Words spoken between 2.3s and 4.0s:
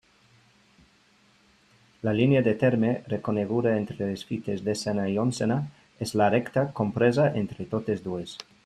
de terme reconeguda entre